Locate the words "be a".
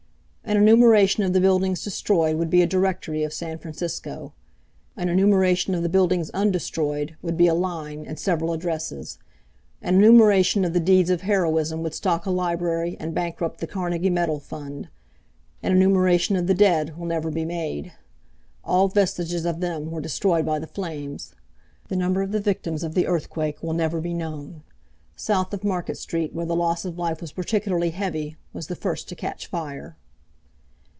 2.49-2.67, 7.37-7.53